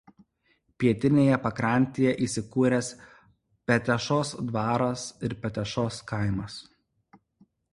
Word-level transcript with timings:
Pietinėje 0.83 1.35
pakrantėje 1.43 2.13
įsikūręs 2.27 2.89
Petešos 3.73 4.33
dvaras 4.49 5.05
ir 5.29 5.37
Petešos 5.45 6.01
kaimas. 6.15 6.57